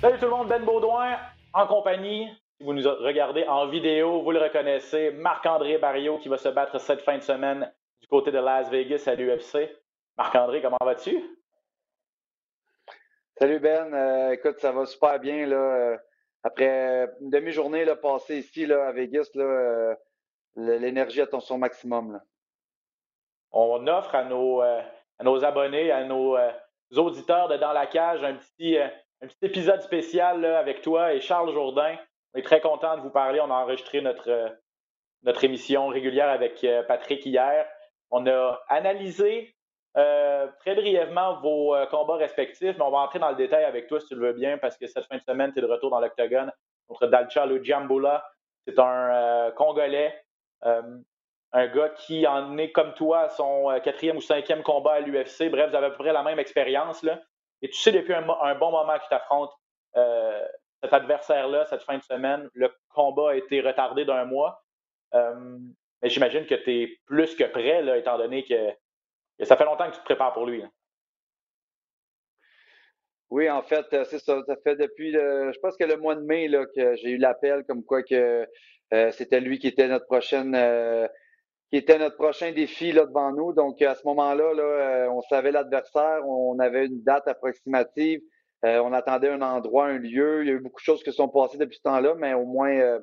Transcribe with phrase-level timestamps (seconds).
[0.00, 1.16] Salut tout le monde, Ben Baudouin
[1.52, 2.28] en compagnie.
[2.58, 6.78] Si vous nous regardez en vidéo, vous le reconnaissez, Marc-André Barrio qui va se battre
[6.78, 9.68] cette fin de semaine du côté de Las Vegas à l'UFC.
[10.16, 11.22] Marc-André, comment vas-tu?
[13.38, 15.96] Salut Ben, Euh, écoute, ça va super bien là.
[16.42, 19.94] Après une demi-journée passée ici là, à Vegas, euh,
[20.54, 22.12] l'énergie atteint son maximum.
[22.12, 22.22] Là.
[23.50, 24.80] On offre à nos, euh,
[25.18, 26.50] à nos abonnés, à nos euh,
[26.96, 28.86] auditeurs de Dans la Cage un petit, euh,
[29.22, 31.96] un petit épisode spécial là, avec toi et Charles Jourdain.
[32.34, 33.40] On est très content de vous parler.
[33.40, 34.48] On a enregistré notre, euh,
[35.22, 37.66] notre émission régulière avec Patrick hier.
[38.10, 39.54] On a analysé
[39.94, 44.08] très brièvement vos combats respectifs, mais on va entrer dans le détail avec toi si
[44.08, 46.00] tu le veux bien, parce que cette fin de semaine, tu es de retour dans
[46.00, 46.52] l'octogone
[46.86, 48.22] contre Dalcha Jambula.
[48.66, 50.22] C'est un Congolais,
[51.56, 55.00] un gars qui en est comme toi à son euh, quatrième ou cinquième combat à
[55.00, 55.48] l'UFC.
[55.50, 57.02] Bref, vous avez à peu près la même expérience.
[57.62, 58.22] Et tu sais depuis un,
[58.56, 59.52] bon moment que tu affrontes
[59.96, 60.46] euh,
[60.82, 62.50] cet adversaire-là cette fin de semaine.
[62.52, 64.62] Le combat a été retardé d'un mois.
[65.14, 65.58] Euh,
[66.02, 69.94] mais j'imagine que tu es plus que prêt, étant donné que, ça fait longtemps que
[69.94, 70.62] tu te prépares pour lui.
[73.30, 74.42] Oui, en fait, euh, c'est ça.
[74.46, 77.64] Ça fait depuis, je pense que le mois de mai là, que j'ai eu l'appel
[77.64, 78.46] comme quoi que
[79.10, 80.54] c'était lui qui était notre prochaine,
[81.70, 83.52] qui était notre prochain défi là, devant nous.
[83.52, 88.20] Donc à ce moment-là, là, euh, on savait l'adversaire, on avait une date approximative,
[88.64, 90.42] euh, on attendait un endroit, un lieu.
[90.42, 92.44] Il y a eu beaucoup de choses qui sont passées depuis ce temps-là, mais au
[92.44, 93.00] moins euh,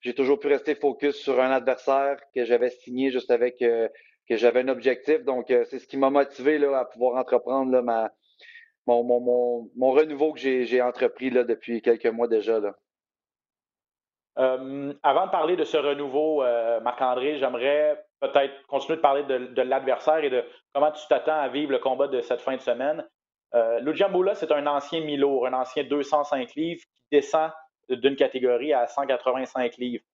[0.00, 4.60] j'ai toujours pu rester focus sur un adversaire que j'avais signé juste avec que j'avais
[4.60, 5.24] un objectif.
[5.24, 8.10] Donc c'est ce qui m'a motivé là, à pouvoir entreprendre là,
[8.86, 12.60] mon, renouveau que j'ai entrepris là, depuis quelques mois déjà.
[14.38, 19.62] Euh, avant de parler de ce renouveau, euh, Marc-André, j'aimerais peut-être continuer de parler de,
[19.62, 23.06] l'adversaire et de comment tu t'attends à vivre le combat de cette fin de semaine.
[23.54, 27.50] Euh, Lujambula, c'est un ancien mi-lourd, un ancien 205 livres qui descend
[27.88, 30.04] d'une catégorie à 185 livres.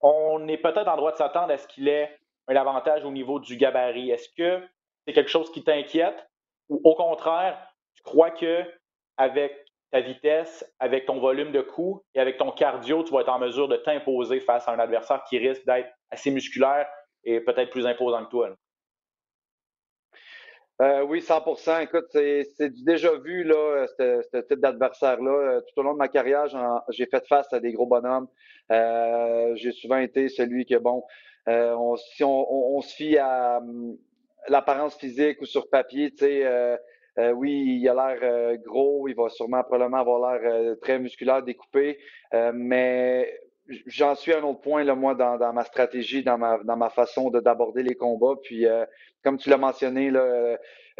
[0.00, 3.38] On est peut-être en droit de s'attendre à ce qu'il ait un avantage au niveau
[3.38, 4.10] du gabarit.
[4.10, 4.66] Est-ce que
[5.06, 6.26] c'est quelque chose qui t'inquiète
[6.68, 7.58] ou au contraire,
[7.94, 8.64] tu crois que
[9.18, 9.61] avec
[9.92, 13.38] ta vitesse, avec ton volume de coups et avec ton cardio, tu vas être en
[13.38, 16.88] mesure de t'imposer face à un adversaire qui risque d'être assez musculaire
[17.24, 18.56] et peut-être plus imposant que toi.
[20.80, 25.60] Euh, oui, 100 Écoute, c'est déjà vu, là, ce type d'adversaire-là.
[25.60, 26.46] Tout au long de ma carrière,
[26.88, 28.28] j'ai fait face à des gros bonhommes.
[28.72, 31.04] Euh, j'ai souvent été celui que, bon,
[31.48, 31.76] euh,
[32.14, 33.96] si on, on, on se fie à hum,
[34.48, 36.78] l'apparence physique ou sur papier, tu sais,
[37.18, 40.98] euh, oui, il a l'air euh, gros, il va sûrement probablement avoir l'air euh, très
[40.98, 41.98] musculaire, découpé,
[42.34, 43.38] euh, mais
[43.86, 46.76] j'en suis à un autre point, là, moi, dans, dans ma stratégie, dans ma, dans
[46.76, 48.36] ma façon de d'aborder les combats.
[48.42, 48.84] Puis, euh,
[49.22, 50.56] comme tu l'as mentionné, là, euh,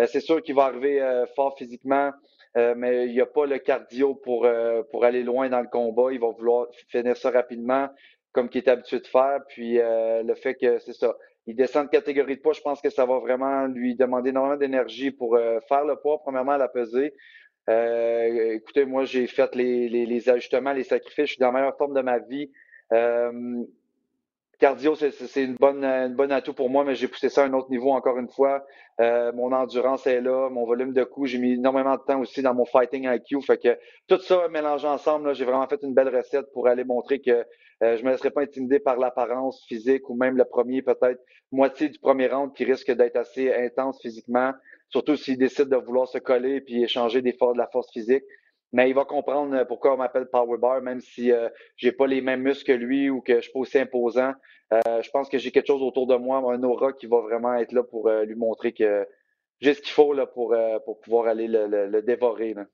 [0.07, 2.13] c'est sûr qu'il va arriver fort physiquement,
[2.55, 4.49] mais il n'y a pas le cardio pour,
[4.91, 6.13] pour aller loin dans le combat.
[6.13, 7.89] Il va vouloir finir ça rapidement,
[8.33, 9.41] comme il est habitué de faire.
[9.49, 11.15] Puis le fait que c'est ça,
[11.47, 14.57] il descend de catégorie de poids, je pense que ça va vraiment lui demander énormément
[14.57, 17.15] d'énergie pour euh, faire le poids, premièrement à la peser.
[17.69, 21.27] Euh, écoutez, moi, j'ai fait les, les, les ajustements, les sacrifices.
[21.27, 22.51] Je suis dans la meilleure forme de ma vie.
[22.93, 23.65] Euh,
[24.63, 27.53] cardio, c'est une bonne, une bonne atout pour moi, mais j'ai poussé ça à un
[27.53, 28.65] autre niveau encore une fois.
[29.01, 31.31] Euh, mon endurance est là, mon volume de coups.
[31.31, 33.43] J'ai mis énormément de temps aussi dans mon fighting IQ.
[33.43, 37.21] Fait que tout ça mélangé ensemble, j'ai vraiment fait une belle recette pour aller montrer
[37.21, 37.45] que
[37.83, 41.21] euh, je me laisserai pas intimider par l'apparence physique ou même le premier, peut-être
[41.51, 44.53] moitié du premier round qui risque d'être assez intense physiquement,
[44.91, 48.23] surtout s'il décide de vouloir se coller puis échanger des forces de la force physique.
[48.73, 52.07] Mais il va comprendre euh, pourquoi on m'appelle Power Bar, même si euh, j'ai pas
[52.07, 54.33] les mêmes muscles que lui ou que je suis pas aussi imposant.
[54.73, 57.55] Euh, je pense que j'ai quelque chose autour de moi, un aura qui va vraiment
[57.55, 59.07] être là pour euh, lui montrer que
[59.61, 60.55] j'ai ce qu'il faut là, pour,
[60.85, 62.55] pour pouvoir aller le, le- le dévorer.
[62.55, 62.65] là.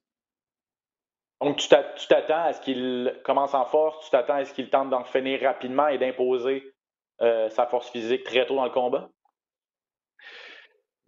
[1.41, 4.53] Donc, tu t'a- tu t'attends à ce qu'il commence en force, tu t'attends à ce
[4.55, 6.73] qu'il tente d'en finir rapidement et d'imposer
[7.21, 9.11] sa force physique très tôt dans le combat?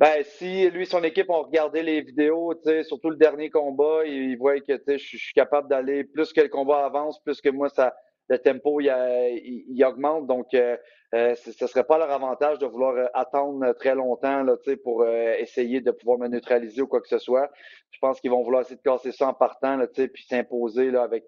[0.00, 2.55] Ben, si lui et son équipe ont regardé les vidéos,
[2.85, 6.87] surtout le dernier combat, ils, voient que je suis capable d'aller plus que le combat
[6.87, 7.94] avance, plus que moi, ça,
[8.31, 10.26] le tempo il, augmente.
[10.26, 10.79] Donc, euh,
[11.14, 15.06] euh, ce ne serait pas leur avantage de vouloir euh, attendre très longtemps là, pour
[15.06, 17.50] essayer de pouvoir me neutraliser ou quoi que ce soit.
[17.91, 21.02] Je pense qu'ils vont vouloir essayer de casser ça en partant, là, puis s'imposer là,
[21.02, 21.26] avec,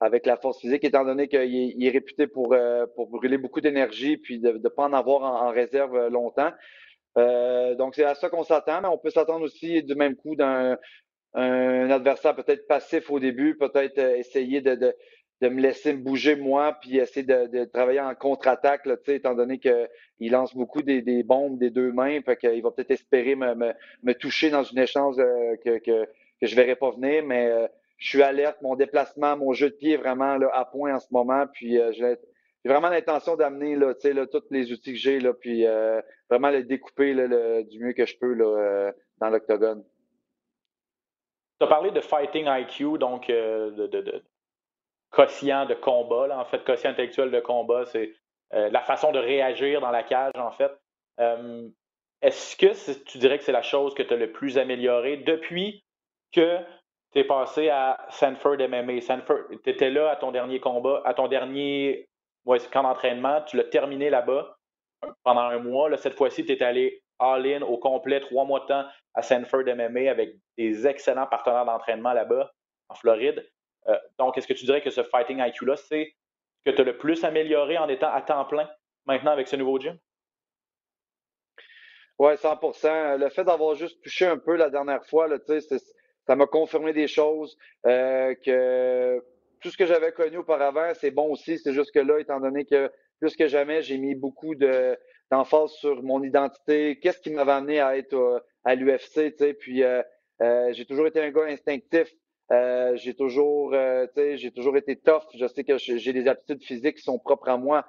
[0.00, 2.56] avec la force physique, étant donné qu'il est, réputé pour,
[2.96, 6.50] pour brûler beaucoup d'énergie puis de ne pas en avoir en, réserve longtemps.
[7.16, 10.78] Donc, c'est à ça qu'on s'attend, mais on peut s'attendre aussi du même coup d'un
[11.34, 14.94] un adversaire peut-être passif au début, peut-être essayer de,
[15.42, 20.30] de me laisser me bouger moi, puis essayer de, travailler en contre-attaque, étant donné qu'il
[20.30, 24.62] lance beaucoup des, bombes des deux mains, fait qu'il va peut-être espérer me, toucher dans
[24.62, 26.04] une échange euh, que, que,
[26.40, 27.66] que je verrai pas venir, mais euh,
[27.98, 31.00] je suis alerte, mon déplacement, mon jeu de pied est vraiment là, à point en
[31.00, 32.16] ce moment, puis euh, j'ai
[32.64, 35.64] vraiment l'intention d'amener là, là, tous les outils que j'ai, là, puis
[36.30, 39.84] vraiment le découper là, du mieux que je peux là, dans l'octogone.
[41.60, 44.22] Tu as parlé de fighting IQ, donc de, de,
[45.12, 46.26] quotient de combat.
[46.26, 46.40] Là.
[46.40, 48.12] En fait, quotient intellectuel de combat, c'est
[48.54, 50.72] euh, la façon de réagir dans la cage, en fait.
[51.20, 51.68] Euh,
[52.20, 55.84] est-ce que tu dirais que c'est la chose que tu as le plus améliorée depuis
[56.32, 56.58] que
[57.12, 59.00] tu es passé à Sanford MMA?
[59.00, 62.08] Sanford, tu étais là à ton dernier combat, à ton dernier
[62.70, 64.56] camp d'entraînement, tu l'as terminé là-bas
[65.24, 65.88] pendant un mois.
[65.88, 68.84] Là, cette fois-ci, tu es allé all-in au complet, trois mois de temps
[69.14, 72.52] à Sanford MMA avec des excellents partenaires d'entraînement là-bas,
[72.88, 73.48] en Floride.
[73.88, 76.14] Euh, donc, est-ce que tu dirais que ce Fighting IQ-là, c'est
[76.58, 78.68] ce que tu as le plus amélioré en étant à temps plein
[79.06, 79.98] maintenant avec ce nouveau gym?
[82.18, 85.38] Oui, 100% Le fait d'avoir juste touché un peu la dernière fois, là,
[86.26, 87.56] ça m'a confirmé des choses
[87.86, 89.22] euh, que
[89.62, 91.58] tout ce que j'avais connu auparavant, c'est bon aussi.
[91.58, 94.98] C'est juste que là, étant donné que plus que jamais, j'ai mis beaucoup de,
[95.30, 99.82] d'emphase sur mon identité, qu'est-ce qui m'avait amené à être euh, à l'UFC, puis
[100.70, 102.12] j'ai toujours été un gars instinctif.
[102.52, 105.22] Euh, j'ai toujours, euh, j'ai toujours été tough.
[105.34, 107.86] Je sais que j'ai des aptitudes physiques qui sont propres à moi.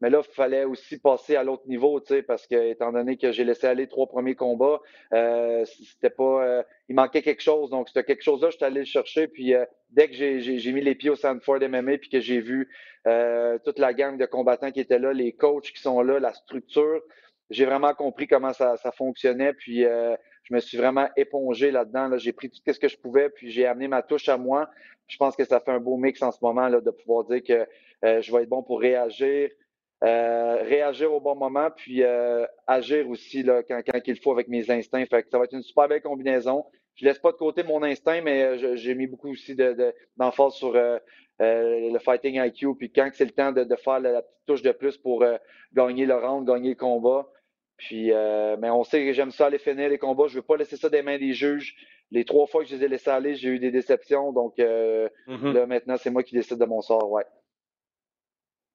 [0.00, 3.44] Mais là, il fallait aussi passer à l'autre niveau, parce que étant donné que j'ai
[3.44, 4.80] laissé aller trois premiers combats,
[5.12, 7.70] euh, c'était pas, euh, il manquait quelque chose.
[7.70, 9.28] Donc, c'était quelque chose-là, je suis allé le chercher.
[9.28, 9.52] Puis
[9.90, 12.68] dès que j'ai mis les pieds au Sanford MMA, puis que j'ai vu
[13.64, 17.02] toute la gang de combattants qui étaient là, les coachs qui sont là, la structure,
[17.50, 19.52] j'ai vraiment compris comment ça, ça fonctionnait.
[19.52, 19.84] Puis
[20.50, 22.08] je me suis vraiment épongé là-dedans.
[22.08, 22.16] Là.
[22.18, 24.68] J'ai pris tout ce que je pouvais, puis j'ai amené ma touche à moi.
[25.06, 27.42] Je pense que ça fait un beau mix en ce moment là, de pouvoir dire
[27.42, 27.66] que
[28.04, 29.50] euh, je vais être bon pour réagir,
[30.04, 34.48] euh, réagir au bon moment, puis euh, agir aussi là, quand, quand il faut avec
[34.48, 35.04] mes instincts.
[35.06, 36.64] Fait que ça va être une super belle combinaison.
[36.94, 40.72] Je laisse pas de côté mon instinct, mais j'ai mis beaucoup aussi d'emphase de, sur
[41.38, 42.74] le fighting IQ.
[42.76, 45.24] Puis quand c'est le temps de, faire la, petite touche de plus pour
[45.72, 47.26] gagner le round, gagner le combat,
[47.80, 50.26] puis, euh, mais on sait que j'aime ça aller finir les combats.
[50.26, 51.74] Je veux pas laisser ça des mains des juges.
[52.10, 54.32] Les trois fois que je les ai laissés aller, j'ai eu des déceptions.
[54.32, 55.52] Donc euh, mm-hmm.
[55.52, 57.24] là, maintenant, c'est moi qui décide de mon sort, ouais.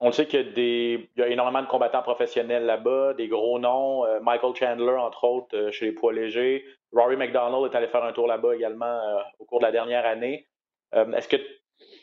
[0.01, 4.05] On sait qu'il y a, énormément de combattants professionnels là-bas, des gros noms.
[4.05, 6.65] Euh, Michael Chandler, entre autres, chez les poids légers.
[6.91, 8.99] Rory McDonald est allé faire un tour là-bas également
[9.39, 10.47] au cours de la dernière année.
[10.93, 11.43] Est-ce qu'il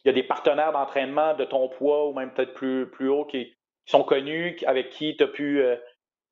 [0.05, 3.55] y a des partenaires d'entraînement de ton poids ou même peut-être plus, haut qui,
[3.87, 5.65] sont connus, avec qui tu as pu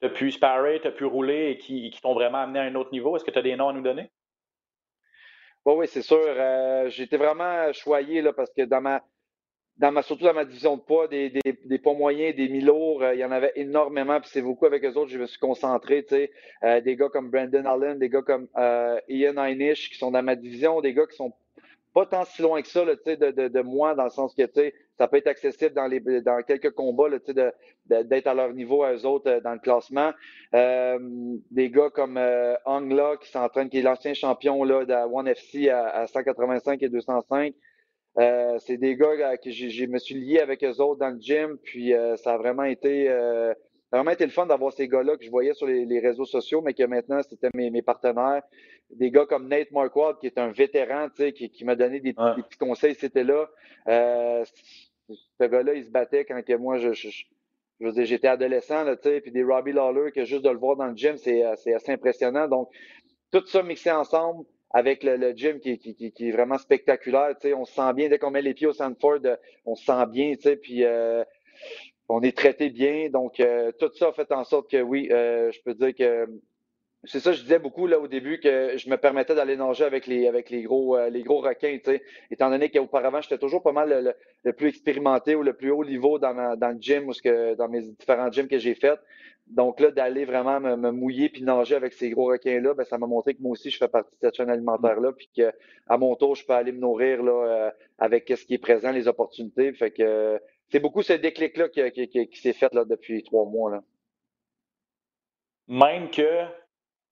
[0.02, 2.90] as pu sparrer, tu as pu rouler et qui, t'ont vraiment amené à un autre
[2.92, 3.16] niveau?
[3.16, 4.10] Est-ce que tu as des noms à nous donner?
[5.66, 6.22] Oui, oui, c'est sûr.
[6.22, 9.02] Euh, été vraiment choyé là, parce que dans ma,
[9.80, 13.02] dans ma, surtout dans ma division de poids, des, des, des poids moyens, des mi-lourds,
[13.02, 15.38] euh, il y en avait énormément, puis c'est beaucoup avec eux autres, je me suis
[15.38, 16.06] concentré,
[16.62, 18.46] euh, des gars comme Brandon Allen, des gars comme
[19.08, 21.32] Ian Einish qui sont dans ma division, des gars qui sont
[21.92, 24.42] pas tant si loin que ça là, de, de, de moi, dans le sens que
[24.98, 28.92] ça peut être accessible dans, les, dans quelques combats d'être de, à leur niveau à
[28.92, 30.12] eux autres euh, dans le classement.
[30.54, 30.98] Euh,
[31.50, 35.68] des gars comme euh, Angla qui s'entraîne, qui est l'ancien champion là, de One FC
[35.70, 37.54] à, à 185 et 205.
[38.20, 41.58] Euh, c'est des gars que je me suis lié avec eux autres dans le gym,
[41.62, 43.08] puis ça a vraiment été
[43.92, 46.74] vraiment été le fun d'avoir ces gars-là que je voyais sur les, réseaux sociaux, mais
[46.74, 48.42] que maintenant, c'était mes, mes, partenaires.
[48.90, 52.58] Des gars comme Nate Marquardt, qui est un vétéran, qui, qui m'a donné des, petits
[52.58, 53.48] conseils, c'était là.
[53.88, 54.44] Euh,
[55.08, 57.08] ce gars-là, il se battait quand que moi, je, je,
[57.80, 60.96] je j'étais adolescent, là, puis des Robbie Lawler, que juste de le voir dans le
[60.96, 62.46] gym, c'est, assez impressionnant.
[62.46, 62.68] Donc,
[63.32, 67.34] tout ça mixé ensemble avec le, le gym qui, qui, qui, est vraiment spectaculaire.
[67.56, 69.20] On se sent bien dès qu'on met les pieds au Sanford,
[69.66, 71.24] on se sent bien, puis euh,
[72.08, 73.08] on est traité bien.
[73.10, 76.26] Donc, euh, tout ça fait en sorte que oui, euh, je peux dire que
[77.04, 80.06] c'est ça, je disais beaucoup là au début que je me permettais d'aller nager avec
[80.06, 81.78] les avec les gros euh, les gros requins,
[82.30, 84.14] étant donné qu'auparavant j'étais toujours pas mal
[84.44, 87.54] le, plus expérimenté ou le plus haut niveau dans, dans le gym ou ce que
[87.54, 88.98] dans mes différents gyms que j'ai fait.
[89.46, 93.06] Donc là, d'aller vraiment me, mouiller puis nager avec ces gros requins-là, ben, ça m'a
[93.06, 96.36] montré que moi aussi, je fais partie de cette chaîne alimentaire-là, puis qu'à mon tour,
[96.36, 99.72] je peux aller me nourrir là, avec ce qui est présent, les opportunités.
[99.72, 100.40] Fait que
[100.70, 103.72] c'est beaucoup ce déclic-là qui, qui, s'est fait là, depuis trois mois.
[103.72, 103.82] Là.
[105.66, 106.44] Même que, euh,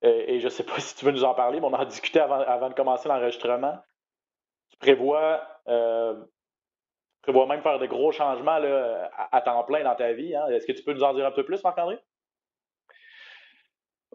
[0.03, 1.85] et je ne sais pas si tu veux nous en parler, mais on en a
[1.85, 3.79] discuté avant, avant de commencer l'enregistrement.
[4.71, 6.15] Tu prévois, euh,
[7.23, 8.61] prévois même faire de gros changements
[9.33, 10.35] à, temps plein dans ta vie.
[10.35, 10.47] Hein?
[10.49, 11.99] Est-ce que tu peux nous en dire un peu plus, Marc-André?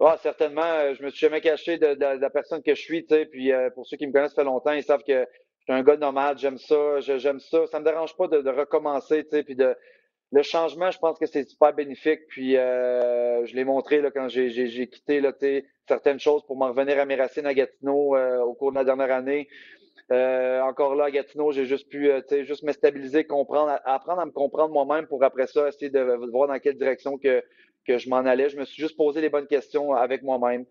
[0.01, 0.61] Ah, certainement.
[0.63, 3.03] Euh, je me suis jamais caché de, la personne que je suis.
[3.03, 5.27] Puis pour ceux qui me connaissent ça fait longtemps, ils savent que
[5.65, 7.67] je suis un gars nomade, j'aime ça, j'aime ça.
[7.67, 9.75] Ça me dérange pas de, recommencer, puis de
[10.31, 12.21] le changement, je pense que c'est super bénéfique.
[12.27, 15.31] Puis euh, je l'ai montré quand j'ai quitté là,
[15.87, 18.83] certaines choses pour m'en revenir à mes racines à Gatineau euh, au cours de la
[18.83, 19.47] dernière année.
[20.11, 22.11] Euh, encore là, à Gatineau, j'ai juste pu
[22.43, 26.47] juste me stabiliser, comprendre, apprendre à me comprendre moi-même pour après ça essayer de voir
[26.47, 27.43] dans quelle direction que,
[27.87, 28.49] que je m'en allais.
[28.49, 30.65] Je me suis juste posé les bonnes questions avec moi-même.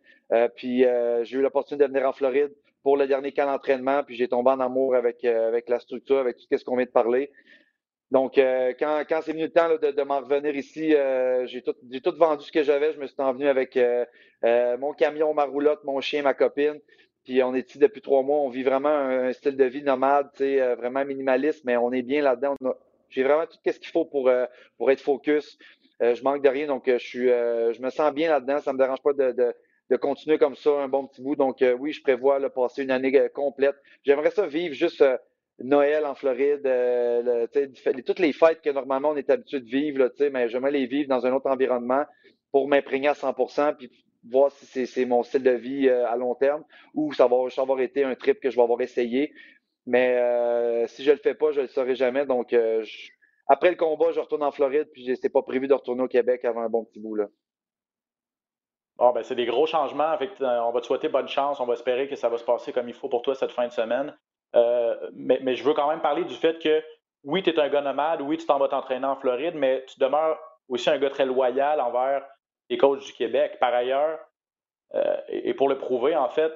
[0.55, 0.85] puis
[1.23, 2.53] j'ai eu l'opportunité de venir en Floride
[2.83, 6.37] pour le dernier camp d'entraînement, puis j'ai tombé en amour avec, avec la structure, avec
[6.37, 7.31] tout ce qu'on vient de parler.
[8.13, 11.73] Donc, euh, quand, c'est venu le temps de, de m'en revenir ici, euh, j'ai tout,
[11.73, 12.93] tout, vendu ce que j'avais.
[12.93, 14.05] Je me suis envenu avec euh,
[14.77, 16.79] mon camion, ma roulotte, mon chien, ma copine.
[17.25, 18.41] Puis on est ici depuis trois mois.
[18.41, 20.29] On vit vraiment un, style de vie nomade,
[20.77, 22.55] vraiment minimaliste, mais on est bien là-dedans.
[23.09, 24.31] J'ai vraiment tout ce qu'il faut pour,
[24.77, 25.57] pour être focus.
[26.01, 28.59] je manque de rien, donc je je me sens bien là-dedans.
[28.59, 29.55] Ça me dérange pas de, de,
[29.89, 31.37] de, continuer comme ça un bon petit bout.
[31.37, 33.77] Donc oui, je prévois le passer une année complète.
[34.05, 35.03] J'aimerais ça vivre juste
[35.63, 37.47] Noël en Floride, euh,
[38.07, 41.09] toutes les fêtes que normalement on est habitué de vivre, là, mais j'aimerais les vivre
[41.09, 42.05] dans un autre environnement
[42.51, 43.91] pour m'imprégner à 100% puis
[44.29, 46.65] voir si c'est mon style de vie euh, à long terme
[46.95, 49.33] ou ça va avoir été un trip que je vais avoir essayé.
[49.87, 52.25] Mais euh, si je le fais pas, je le saurai jamais.
[52.27, 52.55] Donc
[53.49, 56.45] après le combat, je retourne en Floride puis c'est pas prévu de retourner au Québec
[56.45, 57.27] avant un bon petit bout là.
[58.97, 60.17] Bon, ben, c'est des gros changements.
[60.41, 61.59] on va te souhaiter bonne chance.
[61.61, 63.67] On va espérer que ça va se passer comme il faut pour toi cette fin
[63.67, 64.17] de semaine.
[65.13, 66.83] Mais, je veux quand même parler du fait que
[67.25, 69.99] oui, tu es un gars nomade, oui, tu t'en vas t'entraîner en Floride, mais tu
[70.01, 72.25] demeures aussi un gars très loyal envers
[72.69, 73.59] les coachs du Québec.
[73.61, 74.19] Par ailleurs,
[74.95, 76.53] euh, et pour le prouver, en fait,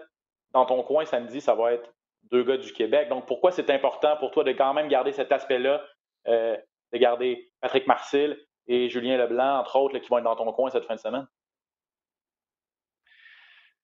[0.52, 1.92] dans ton coin samedi, ça va être
[2.30, 3.08] deux gars du Québec.
[3.08, 5.84] Donc, pourquoi c'est important pour toi de quand même garder cet aspect-là,
[6.28, 6.56] euh,
[6.92, 8.36] de garder Patrick Marcil
[8.66, 11.26] et Julien Leblanc, entre autres, qui vont être dans ton coin cette fin de semaine?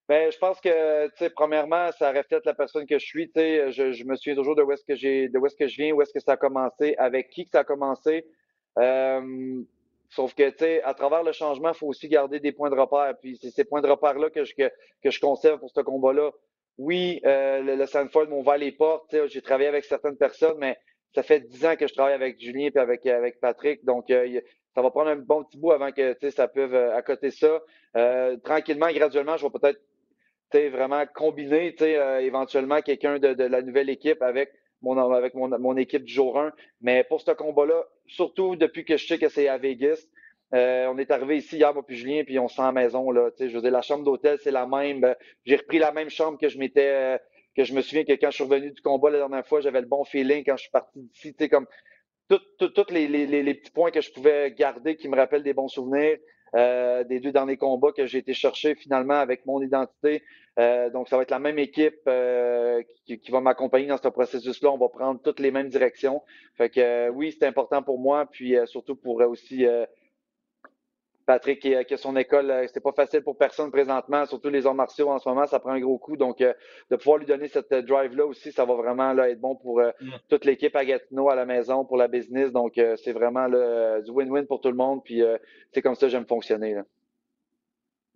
[0.09, 3.27] Ben, je pense que, tu sais, premièrement, ça reflète la personne que je suis.
[3.27, 5.55] Tu sais, je, je me souviens toujours de où est-ce que j'ai, de où est-ce
[5.55, 8.25] que je viens, où est-ce que ça a commencé, avec qui que ça a commencé.
[8.79, 9.61] Euh,
[10.09, 12.75] sauf que, tu sais, à travers le changement, il faut aussi garder des points de
[12.75, 13.13] repère.
[13.21, 14.69] Puis c'est ces points de repère-là que je, que,
[15.01, 16.31] que, je conserve pour ce combat-là.
[16.77, 19.09] Oui, euh, le, le Sanford m'ont ouvert les portes.
[19.09, 20.77] Tu sais, j'ai travaillé avec certaines personnes, mais
[21.15, 23.85] ça fait dix ans que je travaille avec Julien et avec, avec Patrick.
[23.85, 24.41] Donc, euh,
[24.75, 27.61] ça va prendre un bon petit bout avant que ça euh, accoter ça.
[27.95, 29.79] Euh, tranquillement, graduellement, je vais peut-être
[30.69, 35.77] vraiment combiner euh, éventuellement quelqu'un de, de, la nouvelle équipe avec mon, avec mon, mon
[35.77, 36.51] équipe du jour 1.
[36.81, 40.05] Mais pour ce combat-là, surtout depuis que je sais que c'est à Vegas,
[40.53, 42.71] euh, on est arrivé ici hier, moi puis Julien, puis on se sent à la
[42.71, 43.09] maison.
[43.11, 45.03] Là, je veux dire, la chambre d'hôtel, c'est la même.
[45.03, 45.13] Euh,
[45.45, 47.19] j'ai repris la même chambre que je m'étais
[47.55, 49.81] que je me souviens que quand je suis revenu du combat la dernière fois, j'avais
[49.81, 51.35] le bon feeling quand je suis parti d'ici.
[51.49, 51.67] Comme
[52.27, 52.39] tous
[52.89, 56.17] les, les, les, petits points que je pouvais garder qui me rappellent des bons souvenirs.
[56.55, 60.23] Euh, des deux derniers combats que j'ai été chercher finalement avec mon identité.
[60.59, 64.07] Euh, donc, ça va être la même équipe euh, qui, qui, va m'accompagner dans ce
[64.07, 64.71] processus-là.
[64.71, 66.21] On va prendre toutes les mêmes directions.
[66.55, 69.65] Fait que oui, c'est important pour moi, puis surtout pour aussi
[71.25, 74.75] Patrick qui, a son école, euh, c'est pas facile pour personne présentement, surtout les arts
[74.75, 76.17] martiaux en ce moment, ça prend un gros coup.
[76.17, 76.53] Donc, euh,
[76.89, 79.79] de pouvoir lui donner cette euh, drive-là aussi, ça va vraiment là, être bon pour
[79.81, 80.11] mm.
[80.29, 82.51] toute l'équipe à Gatineau, à la maison, pour la business.
[82.51, 85.03] Donc, c'est vraiment là, du win-win pour tout le monde.
[85.03, 85.21] Puis,
[85.71, 86.75] c'est comme ça que j'aime fonctionner.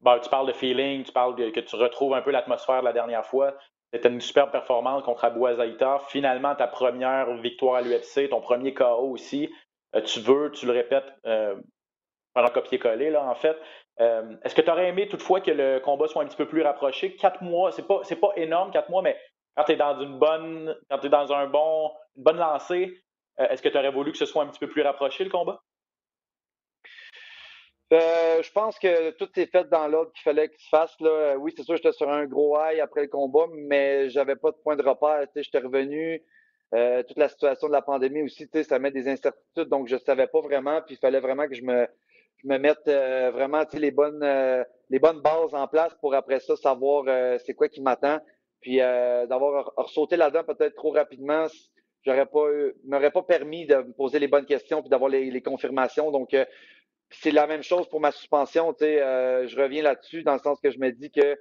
[0.05, 3.25] Tu parles de feeling, tu parles que tu retrouves un peu l'atmosphère de la dernière
[3.25, 3.53] fois.
[3.93, 5.99] C'était une superbe performance contre Abou Azaïta.
[6.09, 9.49] Finalement, ta première victoire à l'UFC, ton premier KO aussi.
[10.05, 11.11] tu veux, tu le répètes
[12.45, 13.57] un copier-coller, là, en fait.
[13.99, 16.61] Euh, est-ce que tu aurais aimé toutefois que le combat soit un petit peu plus
[16.61, 17.15] rapproché?
[17.15, 19.17] Quatre mois, c'est pas, pas énorme, quatre mois, mais
[19.55, 23.01] quand tu es dans une bonne, quand tu dans un bon, une bonne lancée,
[23.39, 25.29] euh, est-ce que tu aurais voulu que ce soit un petit peu plus rapproché, le
[25.29, 25.61] combat?
[27.93, 30.95] Euh, je pense que tout est fait dans l'ordre qu'il fallait qu'il se fasse.
[30.99, 31.37] Là.
[31.37, 34.57] Oui, c'est sûr, j'étais sur un gros high après le combat, mais j'avais pas de
[34.57, 35.25] point de repère.
[35.35, 36.21] J'étais revenu.
[36.71, 40.41] toute la situation de la pandémie aussi, ça met des incertitudes, donc je savais pas
[40.41, 41.87] vraiment, puis il fallait vraiment que je me,
[42.43, 46.39] je me mette euh, vraiment les bonnes euh, les bonnes bases en place pour après
[46.39, 48.19] ça savoir euh, c'est quoi qui m'attend.
[48.61, 51.45] Puis d'avoir ressauté là-dedans peut-être trop rapidement,
[52.03, 52.47] j'aurais pas
[52.85, 56.09] m'aurait pas permis de me poser les bonnes questions puis d'avoir les, les, confirmations.
[56.11, 56.35] Donc
[57.09, 58.75] c'est la même chose pour ma suspension.
[58.77, 58.97] Sais,
[59.47, 61.37] je reviens là-dessus dans le sens que je me dis que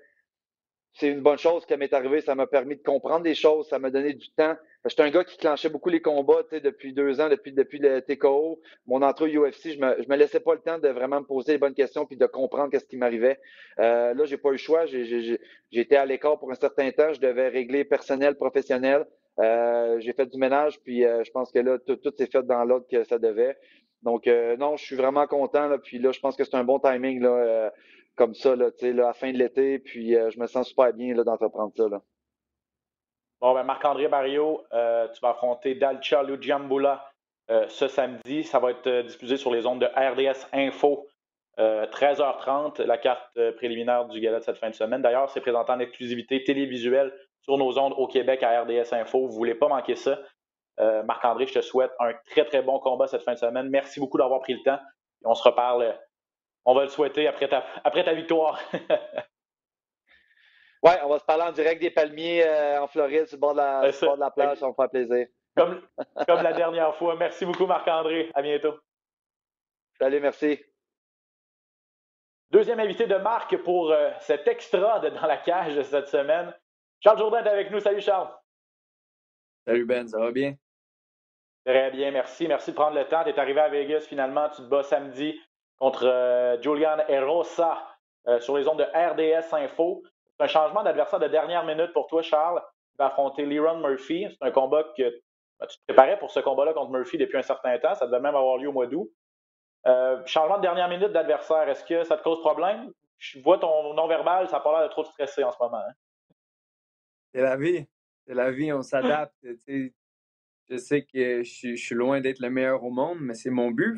[0.99, 2.23] c'est une bonne chose qui m'est arrivé.
[2.23, 3.69] Ça m'a permis de comprendre des choses.
[3.69, 4.55] Ça m'a donné du temps.
[4.87, 8.61] J'étais un gars qui clenchait beaucoup les combats depuis deux ans, depuis, depuis le TKO.
[8.87, 11.27] Mon entrée au UFC, je me, je me laissais pas le temps de vraiment me
[11.27, 13.39] poser les bonnes questions puis de comprendre qu'est-ce qui m'arrivait.
[13.79, 14.87] Euh, là, j'ai pas eu le choix.
[14.87, 17.13] J'étais à l'écart pour un certain temps.
[17.13, 19.05] Je devais régler personnel, professionnel.
[19.39, 22.43] Euh, j'ai fait du ménage, puis euh, je pense que là, tout, tout s'est fait
[22.43, 23.59] dans l'ordre que ça devait.
[24.03, 25.69] Donc, euh, non, je suis vraiment content.
[25.69, 27.21] Là, puis là, je pense que c'est un bon timing.
[27.21, 27.71] Là, euh,
[28.15, 29.79] comme ça là, là, à la fin de l'été.
[29.79, 31.85] Puis euh, je me sens super bien d'entreprendre ça.
[33.41, 37.05] Bon, ben Marc-André Barrio, tu vas affronter Dalcha Lujiambula
[37.50, 38.45] euh, ce samedi.
[38.45, 41.07] Ça va être diffusé sur les ondes de RDS Info.
[41.59, 45.00] 13h30, la carte préliminaire du gala de cette fin de semaine.
[45.00, 49.21] D'ailleurs, c'est présenté en exclusivité télévisuelle sur nos ondes au Québec à RDS Info.
[49.21, 50.19] Vous ne voulez pas manquer ça?
[50.78, 53.68] Marc-André, je te souhaite un très, très bon combat cette fin de semaine.
[53.71, 54.78] Merci beaucoup d'avoir pris le temps.
[55.25, 55.97] On se reparle
[56.66, 58.61] on va le souhaiter après ta, après ta victoire.
[60.83, 63.52] oui, on va se parler en direct des palmiers euh, en Floride, sur le bord
[63.54, 64.59] de la, bord de la plage.
[64.59, 65.28] Ça me faire plaisir.
[65.56, 65.80] Comme,
[66.26, 67.14] comme la dernière fois.
[67.14, 68.33] Merci beaucoup, Marc-André.
[68.35, 68.75] À bientôt.
[70.00, 70.61] Salut, merci.
[72.50, 76.52] Deuxième invité de Marc pour euh, cet extra de Dans la cage de cette semaine.
[76.99, 77.78] Charles Jourdain est avec nous.
[77.78, 78.35] Salut, Charles.
[79.64, 80.09] Salut, Ben.
[80.09, 80.56] Ça va bien?
[81.67, 82.47] Très bien, merci.
[82.47, 83.25] Merci de prendre le temps.
[83.25, 84.49] Tu es arrivé à Vegas finalement.
[84.51, 85.37] Tu te bats samedi
[85.79, 87.77] contre euh, Julian Erosa
[88.29, 90.01] euh, sur les ondes de RDS Info.
[90.39, 92.63] C'est un changement d'adversaire de dernière minute pour toi, Charles.
[92.93, 94.29] Tu vas affronter Leron Murphy.
[94.31, 95.03] C'est un combat que
[95.59, 97.97] ben, tu te préparais pour ce combat-là contre Murphy depuis un certain temps.
[97.97, 99.11] Ça devait même avoir lieu au mois d'août.
[99.89, 102.93] Euh, changement de dernière minute d'adversaire, est-ce que ça te cause problème?
[103.19, 105.79] Je vois ton non-verbal, ça n'a pas l'air de trop te stresser en ce moment.
[105.79, 105.93] Hein?
[107.35, 107.87] C'est la vie.
[108.25, 109.35] C'est la vie, on s'adapte.
[110.69, 113.97] je sais que je, suis loin d'être le meilleur au monde, mais c'est mon but.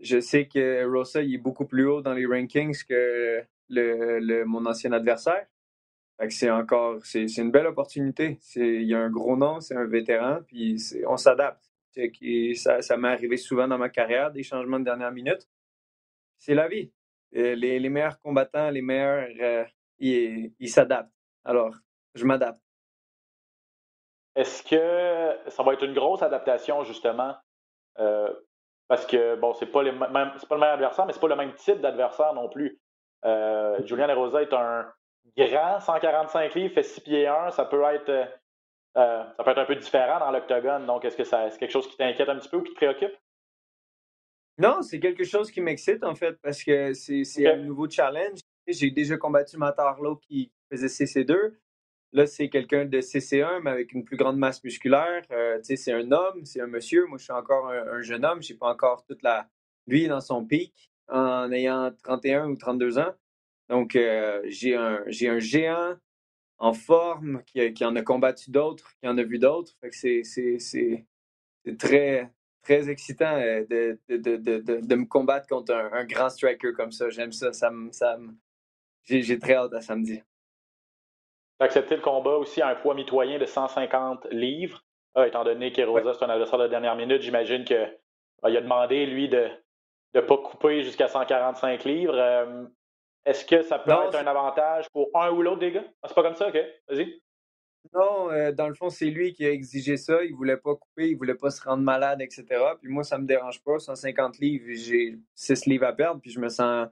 [0.00, 4.92] Je sais que Rosa est beaucoup plus haut dans les rankings que le, mon ancien
[4.92, 5.46] adversaire.
[6.28, 8.38] c'est encore c'est, une belle opportunité.
[8.56, 10.76] il y a un gros nom, c'est un vétéran, puis
[11.06, 11.72] on s'adapte.
[12.54, 15.48] Ça, m'est arrivé souvent dans ma carrière, des changements de dernière minute.
[16.38, 16.90] C'est la vie.
[17.32, 19.64] Les, les meilleurs combattants, les meilleurs, euh,
[19.98, 21.12] ils s'adaptent.
[21.44, 21.74] Alors,
[22.14, 22.60] je m'adapte.
[24.34, 27.34] Est-ce que ça va être une grosse adaptation, justement,
[27.98, 28.32] euh,
[28.88, 31.80] parce que, bon, c'est pas, pas le même adversaire, mais c'est pas le même type
[31.80, 32.78] d'adversaire non plus.
[33.24, 34.92] Euh, Julian Rosa est un
[35.36, 37.50] grand 145 livres, fait 6 pieds 1.
[37.50, 40.86] Ça peut être, euh, ça peut être un peu différent dans l'octogone.
[40.86, 43.16] Donc, est-ce que c'est quelque chose qui t'inquiète un petit peu ou qui te préoccupe?
[44.58, 48.40] Non, c'est quelque chose qui m'excite, en fait, parce que c'est un nouveau challenge.
[48.66, 51.54] J'ai déjà combattu Matarlo qui faisait CC2.
[52.14, 55.22] Là, c'est quelqu'un de CC1, mais avec une plus grande masse musculaire.
[55.30, 57.06] Euh, c'est un homme, c'est un monsieur.
[57.06, 58.42] Moi, je suis encore un, jeune homme.
[58.42, 59.48] Je n'ai pas encore toute la.
[59.86, 63.14] Lui, dans son pic, en ayant 31 ou 32 ans.
[63.68, 65.96] Donc, euh, j'ai un, géant
[66.58, 69.74] en forme qui, en a combattu d'autres, qui en a vu d'autres.
[69.90, 70.22] C'est
[71.78, 72.30] très,
[72.90, 77.08] excitant euh, de, me combattre contre un, grand striker comme ça.
[77.08, 77.50] J'aime ça
[79.04, 80.22] j'ai très hâte à samedi
[81.62, 84.84] accepté le combat aussi à un poids mitoyen de 150 livres.
[85.14, 87.98] Ah, étant donné qu'Erosa, c'est un adversaire de dernière minute, j'imagine qu'il
[88.42, 89.48] ah, a demandé, lui, de
[90.14, 92.14] ne pas couper jusqu'à 145 livres.
[92.16, 92.64] Euh,
[93.24, 95.84] est-ce que ça peut être un avantage pour un ou l'autre des gars?
[96.02, 96.58] Ah, c'est pas comme ça, OK?
[96.88, 97.20] Vas-y.
[97.92, 100.24] Non, euh, dans le fond, c'est lui qui a exigé ça.
[100.24, 102.44] Il voulait pas couper, il voulait pas se rendre malade, etc.
[102.80, 103.78] Puis moi, ça me dérange pas.
[103.78, 106.88] 150 livres, j'ai 6 livres à perdre, puis je me sens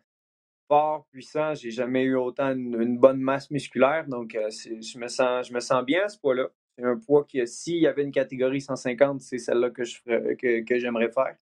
[0.71, 1.55] fort, puissant.
[1.55, 4.07] J'ai jamais eu autant une, bonne masse musculaire.
[4.07, 6.49] Donc, euh, je, me sens, je me sens bien à ce poids-là.
[6.79, 10.01] C'est un poids que s'il y avait une catégorie 150, c'est celle-là que, je
[10.35, 11.37] que, que j'aimerais faire.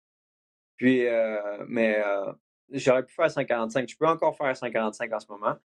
[0.77, 2.31] Puis, euh, mais euh,
[2.71, 3.89] j'aurais pu faire 145.
[3.89, 5.55] Je peux encore faire 145 en ce moment.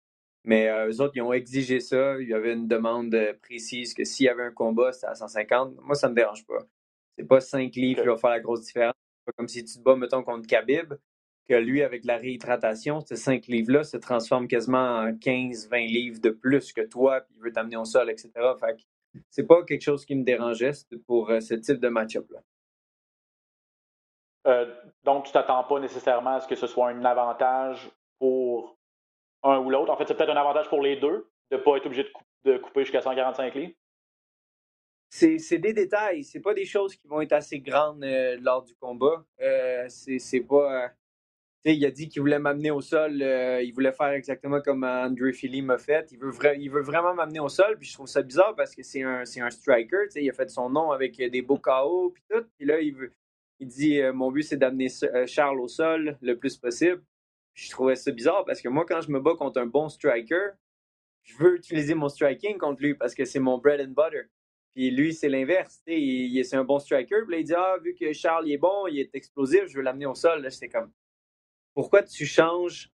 [0.45, 2.19] Mais eux autres, ils ont exigé ça.
[2.19, 5.77] Il y avait une demande précise que s'il y avait un combat, c'était à 150.
[5.83, 6.67] Moi, ça ne me dérange pas.
[7.19, 8.95] C'est pas 5 livres qui va faire la grosse différence.
[9.19, 10.95] C'est pas comme si tu te bats, mettons, contre Khabib
[11.51, 16.31] que lui, avec la réhydratation, ces cinq livres-là se transforment quasiment en 15-20 livres de
[16.31, 18.31] plus que toi, puis il veut t'amener au sol, etc.
[18.61, 18.77] Fait
[19.31, 20.71] c'est pas quelque chose qui me dérangeait
[21.09, 22.39] pour euh, ce type de match-up-là.
[24.47, 28.79] Euh, donc, tu t'attends pas nécessairement à ce que ce soit un avantage pour
[29.43, 29.91] un ou l'autre?
[29.91, 32.07] En fait, c'est peut-être un avantage pour les deux de ne pas être obligé
[32.45, 33.75] de, couper jusqu'à 145 livres?
[35.09, 38.77] C'est des détails, c'est pas des choses qui vont être assez grandes euh, lors du
[38.77, 39.25] combat.
[39.89, 40.93] c'est pas
[41.65, 43.21] il a dit qu'il voulait m'amener au sol.
[43.23, 46.11] Euh, il voulait faire exactement comme Andrew Philly m'a fait.
[46.13, 47.77] Il veut, il veut vraiment m'amener au sol.
[47.79, 50.07] Puis je trouve ça bizarre parce que c'est un, un striker.
[50.17, 52.13] Il a fait son nom avec des beaux KO.
[52.15, 52.45] Puis tout.
[52.57, 53.13] Puis là, il, veut,
[53.59, 57.03] il dit euh, Mon but, c'est d'amener euh, Charles au sol le plus possible.
[57.55, 60.53] je trouvais ça bizarre parce que moi, quand je me bats contre un bon striker,
[61.25, 64.23] je veux utiliser mon striking contre lui parce que c'est mon bread and butter.
[64.75, 65.83] Puis lui, c'est l'inverse.
[65.85, 67.17] C'est un bon striker.
[67.27, 69.83] Puis là, il dit Ah, vu que Charles est bon, il est explosif, je veux
[69.83, 70.43] l'amener au sol.
[70.43, 70.91] Là, c'est comme
[71.75, 72.91] Pourquoi tu changes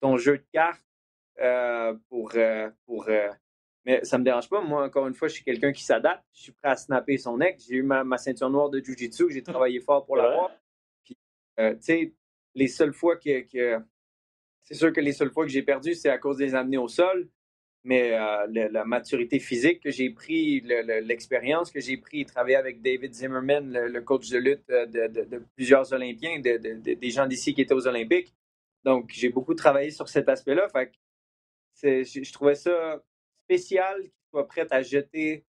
[0.00, 0.84] ton jeu de cartes
[1.40, 2.32] euh, pour.
[2.34, 3.28] Euh, pour euh,
[3.86, 4.62] mais ça me dérange pas.
[4.62, 6.24] Moi, encore une fois, je suis quelqu'un qui s'adapte.
[6.32, 7.66] Je suis prêt à snapper son ex.
[7.66, 9.30] J'ai eu ma, ceinture noire de Jiu-Jitsu.
[9.30, 10.50] J'ai travaillé fort pour l'avoir.
[11.04, 11.18] Puis,
[11.58, 12.14] tu sais,
[12.54, 13.40] les seules fois que.
[13.42, 13.82] que
[14.62, 16.88] c'est sûr que les seules fois que j'ai perdu, c'est à cause des amener au
[16.88, 17.28] sol
[17.84, 23.12] mais euh, la maturité physique que j'ai pris, l'expérience que j'ai pris, travailler avec David
[23.12, 27.86] Zimmerman, le, coach de lutte euh, de, plusieurs Olympiens, des gens d'ici qui étaient aux
[27.86, 28.34] Olympiques.
[28.84, 30.68] Donc, j'ai beaucoup travaillé sur cet aspect-là.
[31.82, 33.02] je, je, trouvais ça
[33.44, 35.44] spécial qu'il soit prêt à jeter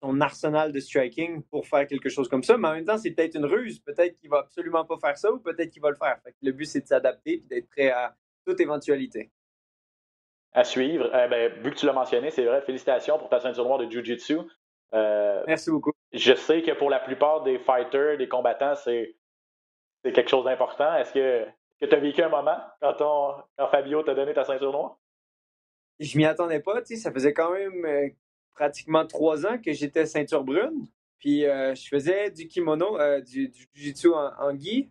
[0.00, 2.56] son arsenal de striking pour faire quelque chose comme ça.
[2.56, 3.80] Mais en même temps, c'est peut-être une ruse.
[3.80, 6.20] Peut-être qu'il va absolument pas faire ça ou peut-être qu'il va le faire.
[6.40, 9.30] le but, c'est de s'adapter et d'être prêt à toute éventualité
[10.54, 11.10] à suivre.
[11.14, 13.90] Eh ben, vu que tu l'as mentionné, c'est vrai, félicitations pour ta ceinture noire de
[13.90, 14.38] Jiu-Jitsu.
[14.94, 15.92] Euh, Merci beaucoup.
[16.12, 19.16] Je sais que pour la plupart des fighters, des combattants, c'est
[20.02, 20.94] quelque chose d'important.
[20.96, 21.46] Est-ce que
[21.80, 22.94] tu as vécu un moment quand,
[23.56, 24.98] quand Fabio t'a donné ta ceinture noire?
[25.98, 26.84] Je m'y attendais pas.
[26.84, 28.08] Ça faisait quand même euh,
[28.54, 30.86] pratiquement trois ans que j'étais ceinture brune.
[31.18, 34.90] Puis euh, je faisais du kimono, du, du jiu-jitsu en, en gui.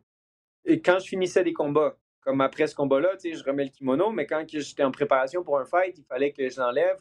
[0.65, 4.25] Et quand je finissais des combats, comme après ce combat-là, je remets le kimono, mais
[4.25, 6.97] quand j'étais en préparation pour un fight, il fallait que je l'enlève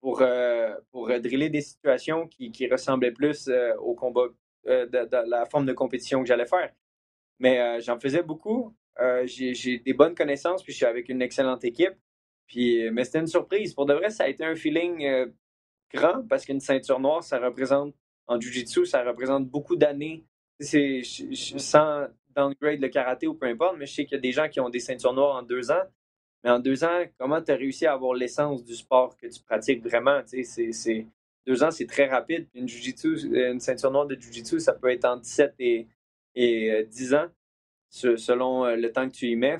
[0.00, 4.26] pour, euh, pour euh, driller des situations qui, qui ressemblaient plus euh, au combat,
[4.64, 6.72] de, la forme de compétition que j'allais faire.
[7.40, 8.76] Mais j'en faisais beaucoup.
[9.24, 11.94] J'ai des bonnes connaissances, puis je suis avec une excellente équipe.
[12.46, 13.74] Puis, mais c'était une surprise.
[13.74, 15.32] Pour de vrai, ça a été un feeling
[15.92, 17.92] grand parce qu'une ceinture noire, ça représente,
[18.28, 20.24] en Jiu-Jitsu, ça représente beaucoup d'années.
[20.60, 24.32] C'est sans, downgrade le karaté ou peu importe, mais je sais qu'il y a des
[24.32, 25.82] gens qui ont des ceintures noires en deux ans.
[26.44, 29.40] Mais en deux ans, comment tu as réussi à avoir l'essence du sport que tu
[29.42, 30.20] pratiques vraiment?
[31.46, 32.48] Deux ans, c'est très rapide.
[32.54, 35.88] Une, une ceinture noire de Jiu-Jitsu, ça peut être entre 17 et,
[36.34, 37.28] et 10 euh, ans,
[37.90, 39.58] selon euh, le temps que tu y mets.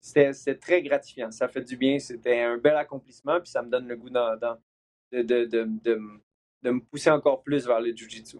[0.00, 1.30] C'est, très gratifiant.
[1.30, 1.98] Ça fait du bien.
[1.98, 5.68] C'était un bel accomplissement, puis ça me donne le goût de, de, de,
[6.62, 8.38] de, me pousser encore plus vers le Jiu-Jitsu.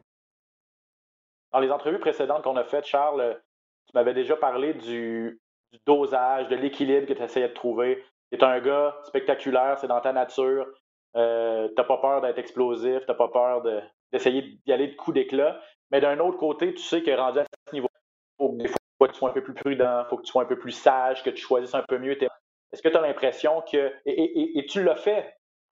[1.55, 3.41] Dans les entrevues précédentes qu'on a faites, Charles,
[3.87, 5.41] tu m'avais déjà parlé du,
[5.87, 8.05] dosage, de l'équilibre que tu essayais de trouver.
[8.33, 10.67] Tu es un gars spectaculaire, c'est dans ta nature.
[11.17, 13.63] Euh, tu n'as pas peur d'être explosif, tu n'as pas peur
[14.11, 15.61] d'essayer d'y aller de coups d'éclat.
[15.93, 17.89] Mais d'un autre côté, tu sais que rendu à ce niveau,
[18.41, 20.47] il faut que tu sois un peu plus prudent, il faut que tu sois un
[20.47, 22.21] peu plus sage, que tu choisisses un peu mieux.
[22.21, 23.93] Est-ce que tu as l'impression que.
[24.07, 25.37] Et, tu l'as fait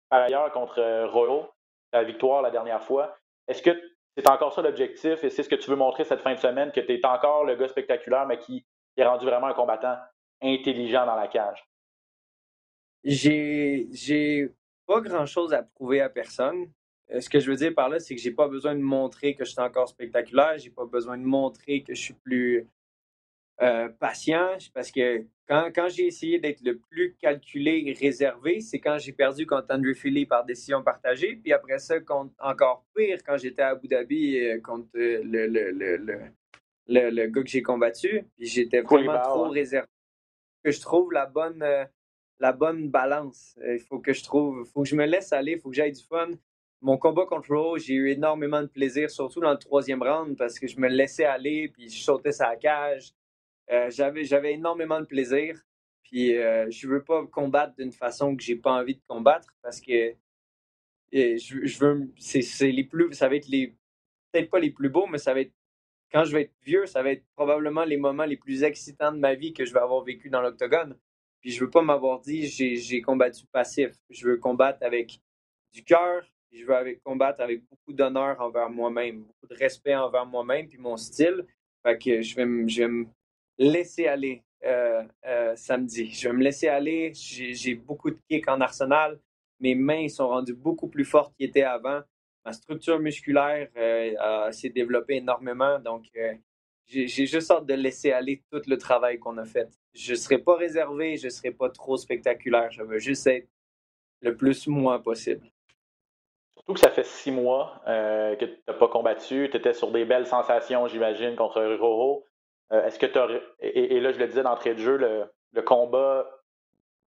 [0.10, 1.52] par ailleurs contre euh, Rollo,
[1.94, 3.16] la victoire la dernière fois.
[3.48, 3.80] Est-ce que
[4.17, 6.71] c'est encore ça l'objectif et c'est ce que tu veux montrer cette fin de semaine,
[6.71, 9.95] que tu es encore le gars spectaculaire, mais qui est rendu vraiment un combattant
[10.41, 11.67] intelligent dans la cage.
[13.03, 14.49] J'ai,
[14.88, 16.71] pas grand chose à prouver à personne.
[17.12, 19.36] Euh, ce que je veux dire par là, c'est que j'ai pas besoin de montrer
[19.36, 20.58] que je suis encore spectaculaire.
[20.58, 22.67] J'ai pas besoin de montrer que je suis plus
[23.62, 28.80] euh, patient parce que quand, quand j'ai essayé d'être le plus calculé et réservé, c'est
[28.80, 31.38] quand j'ai perdu contre Andrew Philly par décision partagée.
[31.38, 31.96] Puis après ça,
[32.39, 35.98] encore pire, quand j'étais à Abu Dhabi euh, contre euh, le, le, le,
[36.88, 38.26] le, le gars que j'ai combattu.
[38.36, 39.88] Puis j'étais vraiment trop réservé.
[40.63, 41.63] Que je trouve la bonne,
[42.39, 43.58] la bonne balance.
[43.65, 45.93] Il faut que je trouve, faut que je me laisse aller, il faut que j'aille
[45.93, 46.30] du fun.
[46.82, 50.60] Mon combat contre Rowe, j'ai eu énormément de plaisir, surtout dans le troisième round, parce
[50.60, 53.13] que je me laissais aller, puis je sautais sa cage.
[53.71, 55.62] Euh, j'avais, j'avais énormément de plaisir.
[56.03, 59.82] Puis euh, je veux pas combattre d'une façon que j'ai pas envie de combattre parce
[59.82, 60.15] que
[61.12, 62.10] je, je, veux.
[62.17, 63.13] C'est, c'est les plus.
[63.13, 63.75] Ça va être les.
[64.32, 65.53] Peut-être pas les plus beaux, mais ça va être.
[66.12, 69.17] Quand je vais être vieux, ça va être probablement les moments les plus excitants de
[69.17, 70.97] ma vie que je vais avoir vécu dans l'octogone.
[71.41, 73.93] Puis je veux pas m'avoir dit j'ai, j'ai combattu passif.
[74.10, 75.19] Je veux combattre avec
[75.73, 76.23] du cœur.
[76.53, 80.77] Je veux avec, combattre avec beaucoup d'honneur envers moi-même, beaucoup de respect envers moi-même puis
[80.77, 81.45] mon style.
[81.84, 83.08] Fait que je vais, je vais
[83.58, 86.12] laisser aller euh, euh, samedi.
[86.12, 87.12] Je vais me laisser aller.
[87.13, 89.20] J'ai beaucoup de kicks en arsenal.
[89.60, 92.02] Mes mains sont rendues beaucoup plus fortes qu'elles étaient avant.
[92.46, 95.80] Ma structure musculaire euh, s'est développée énormément.
[95.80, 96.06] Donc,
[96.86, 99.70] j'ai juste hâte de laisser aller tout le travail qu'on a fait.
[99.93, 102.72] Je ne serai pas réservé, je ne serai pas trop spectaculaire.
[102.72, 103.48] Je veux juste être
[104.22, 105.46] le plus moi possible.
[106.56, 109.50] Surtout que ça fait six mois que tu n'as pas combattu.
[109.52, 112.27] Tu étais sur des belles sensations, j'imagine, contre Roro.
[112.71, 113.19] Euh, est-ce que tu
[113.60, 116.30] et, et, là, je le disais d'entrée de jeu, le, combat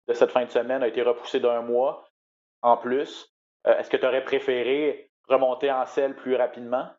[0.09, 2.11] de cette fin de semaine a été repoussé d'un mois
[2.63, 3.33] en plus.
[3.67, 6.91] Euh, est-ce que tu aurais préféré remonter en selle plus rapidement?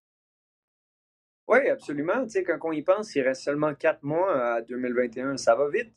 [1.48, 2.24] Oui, absolument.
[2.24, 5.38] Tu sais, quand on y pense, il reste seulement quatre mois à 2021.
[5.38, 5.94] Ça va vite.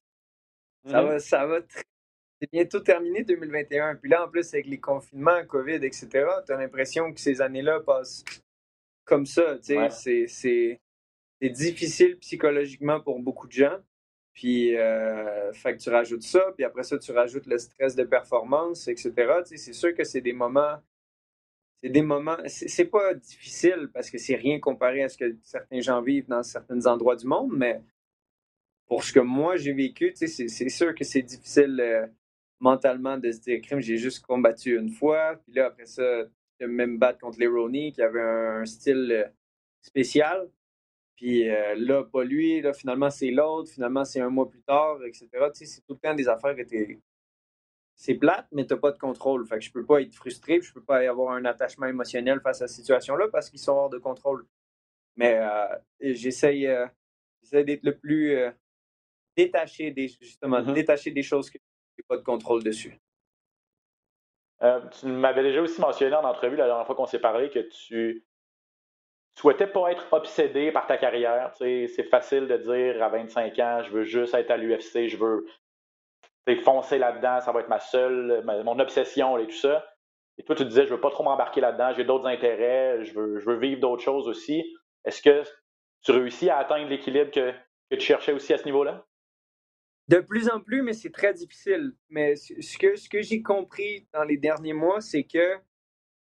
[0.87, 1.07] Ça mm-hmm.
[1.07, 1.61] va, ça va
[2.41, 3.97] c'est bientôt terminé 2021.
[3.97, 6.09] Puis là, en plus, avec les confinements, COVID, etc.,
[6.47, 8.25] tu as l'impression que ces années-là passent
[9.05, 9.57] comme ça.
[9.63, 10.81] C'est
[11.51, 13.79] difficile psychologiquement pour beaucoup de gens.
[14.33, 18.03] Puis, euh, fait que tu rajoutes ça, puis après ça, tu rajoutes le stress de
[18.03, 19.13] performance, etc.
[19.45, 20.77] c'est sûr que c'est des moments.
[21.83, 22.37] C'est des moments.
[22.47, 26.43] C'est pas difficile parce que c'est rien comparé à ce que certains gens vivent dans
[26.43, 27.81] certains endroits du monde, mais
[28.87, 32.07] pour ce que moi j'ai vécu, c'est sûr que c'est difficile euh,
[32.61, 36.25] mentalement de se dire, crime, j'ai juste combattu une fois, puis là, après ça,
[36.61, 39.25] de même battre contre les Ronnie qui avait un, style euh,
[39.83, 40.49] spécial.
[41.17, 44.99] Puis euh, là, pas lui, là, finalement, c'est l'autre, finalement, c'est un mois plus tard,
[45.05, 45.29] etc.
[45.33, 46.63] Tu sais, c'est tout le temps des affaires que
[47.95, 49.47] C'est plate, mais t'as pas de contrôle.
[49.47, 52.41] Fait que je peux pas être frustré, puis je peux pas avoir un attachement émotionnel
[52.41, 54.47] face à cette situation-là parce qu'ils sont hors de contrôle.
[55.17, 55.67] Mais euh,
[56.01, 56.69] j'essaye
[57.53, 58.37] d'être le plus
[59.37, 60.73] détaché des, justement, mm-hmm.
[60.75, 61.59] détaché des choses que
[61.97, 62.99] j'ai pas de contrôle dessus.
[64.63, 67.59] Euh, tu m'avais déjà aussi mentionné en entrevue la dernière fois qu'on s'est parlé que
[67.59, 68.25] tu
[69.37, 71.53] souhaitais pas être obsédé par ta carrière.
[71.57, 75.47] C'est facile de dire à 25 ans, je veux juste être à l'UFC, je veux
[76.63, 79.85] foncer là-dedans, ça va être ma seule, mon obsession et tout ça.
[80.39, 83.39] Et toi, tu disais, je veux pas trop m'embarquer là-dedans, j'ai d'autres intérêts, je veux,
[83.39, 84.65] je veux vivre d'autres choses aussi.
[85.05, 85.43] Est-ce que
[86.03, 87.53] tu réussis à atteindre l'équilibre que,
[87.91, 89.07] tu cherchais aussi à ce niveau-là?
[90.09, 91.93] De plus en plus, mais c'est très difficile.
[92.11, 95.57] Mais ce que j'ai compris dans les derniers mois, c'est que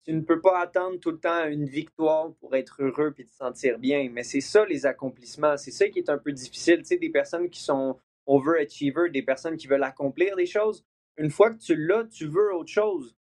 [0.05, 3.33] tu ne peux pas attendre tout le temps une victoire pour être heureux et te
[3.33, 4.09] sentir bien.
[4.11, 5.57] Mais c'est ça les accomplissements.
[5.57, 6.79] C'est ça qui est un peu difficile.
[6.79, 10.85] Tu sais, des personnes qui sont overachievers, des personnes qui veulent accomplir des choses.
[11.17, 13.15] Une fois que tu l'as, tu veux autre chose.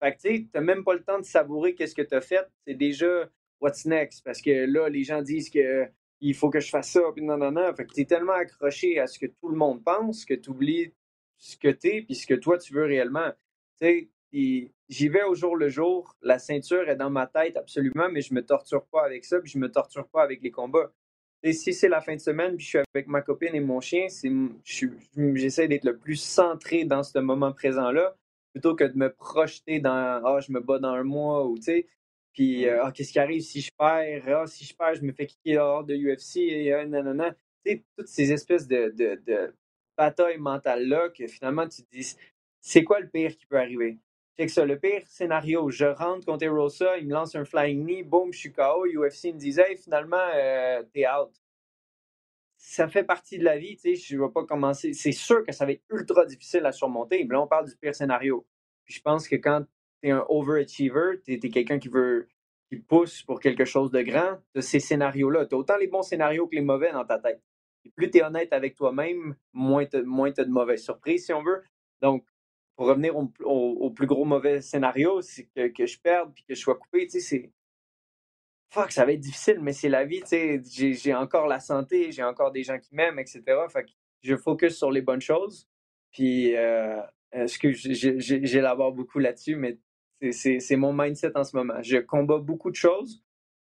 [0.00, 2.20] Fait que tu sais, n'as même pas le temps de savourer qu'est-ce que tu as
[2.20, 2.46] fait.
[2.66, 4.22] C'est déjà what's next?
[4.24, 5.88] Parce que là, les gens disent que
[6.20, 7.74] il faut que je fasse ça, puis non, non, non.
[7.74, 10.50] Fait que tu es tellement accroché à ce que tout le monde pense que tu
[10.50, 10.92] oublies
[11.38, 13.30] ce que tu es, puis ce que toi, tu veux réellement.
[13.80, 14.08] Tu sais,
[14.88, 16.16] j'y vais au jour le jour.
[16.22, 19.50] La ceinture est dans ma tête, absolument, mais je me torture pas avec ça, puis
[19.50, 20.92] je me torture pas avec les combats.
[21.42, 23.80] Et si c'est la fin de semaine, puis je suis avec ma copine et mon
[23.80, 24.06] chien,
[25.34, 28.16] j'essaie d'être le plus centré dans ce moment présent-là,
[28.52, 31.64] plutôt que de me projeter dans Ah, je me bats dans un mois ou tu
[31.64, 31.86] sais.
[32.32, 34.24] Puis, euh, ah, qu'est-ce qui arrive si je perds?
[34.28, 37.32] Ah, si je perds, je me fais kicker hors de UFC et euh, nanana.
[37.64, 39.54] Tu sais, toutes ces espèces de, de, de
[39.96, 42.16] batailles mentales-là que finalement tu te dis,
[42.60, 43.98] c'est quoi le pire qui peut arriver?
[44.38, 47.84] C'est que ça, le pire scénario, je rentre contre Rosa, il me lance un flying
[47.84, 51.32] knee, boum, je suis KO, UFC me disait, hey, finalement, euh, t'es out.
[52.58, 54.92] Ça fait partie de la vie, tu sais, je vais pas commencer.
[54.92, 57.76] C'est sûr que ça va être ultra difficile à surmonter, mais là, on parle du
[57.76, 58.46] pire scénario.
[58.84, 59.64] Puis je pense que quand
[60.02, 62.28] tu es un overachiever, tu es, quelqu'un qui veut
[62.68, 65.46] qui pousse pour quelque chose de grand, de ces scénarios-là.
[65.46, 67.40] Tu as autant les bons scénarios que les mauvais dans ta tête.
[67.84, 71.42] Et plus tu es honnête avec toi-même, moins tu as, de mauvaises surprises, si on
[71.42, 71.62] veut.
[72.02, 72.26] Donc,
[72.76, 76.76] pour revenir au, plus gros mauvais scénario, c'est que, je perde puis que je sois
[76.76, 77.52] coupé, tu sais, c'est.
[78.68, 80.94] Fuck, ça va être difficile, mais c'est la vie, tu sais.
[80.94, 83.42] J'ai encore la santé, j'ai encore des gens qui m'aiment, etc.
[83.70, 83.86] Fait
[84.22, 85.68] je focus sur les bonnes choses.
[86.12, 87.00] Puis, euh,
[87.32, 89.78] ce que j'élabore beaucoup là-dessus, mais
[90.32, 91.82] c'est mon mindset en ce moment.
[91.82, 93.22] Je combats beaucoup de choses,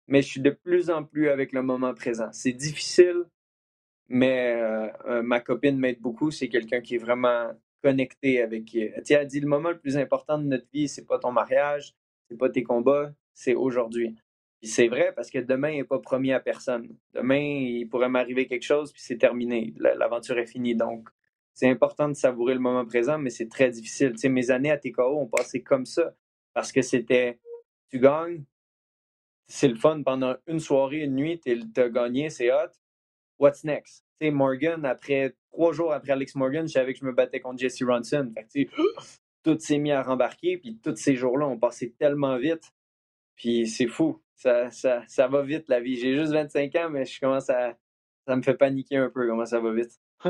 [0.08, 2.28] mais je suis de plus en plus avec le moment présent.
[2.32, 3.24] C'est difficile,
[4.08, 6.30] mais euh, euh, ma copine m'aide beaucoup.
[6.30, 8.74] C'est quelqu'un qui est vraiment connecté avec.
[8.74, 11.32] Euh, tu elle dit le moment le plus important de notre vie, c'est pas ton
[11.32, 11.94] mariage,
[12.28, 14.16] c'est pas tes combats, c'est aujourd'hui.
[14.60, 16.96] Puis c'est vrai parce que demain n'est pas promis à personne.
[17.14, 19.72] Demain, il pourrait m'arriver quelque chose, puis c'est terminé.
[19.78, 20.74] L'aventure est finie.
[20.74, 21.08] Donc,
[21.54, 24.12] c'est important de savourer le moment présent, mais c'est très difficile.
[24.12, 26.14] Tu sais, mes années à TKO ont passé comme ça.
[26.52, 27.38] Parce que c'était,
[27.88, 28.44] tu gagnes,
[29.46, 32.70] c'est le fun pendant une soirée, une nuit, tu as gagné, c'est hot.
[33.38, 34.04] What's next?
[34.20, 37.40] Tu sais, Morgan, après trois jours après Alex Morgan, je savais que je me battais
[37.40, 38.32] contre Jesse Ronson.
[39.42, 42.62] Tout s'est mis à rembarquer, puis tous ces jours-là ont passé tellement vite.
[43.36, 44.20] Puis c'est fou.
[44.34, 45.96] Ça, ça, ça va vite, la vie.
[45.96, 47.74] J'ai juste 25 ans, mais je commence à.
[48.26, 49.92] Ça me fait paniquer un peu comment ça va vite.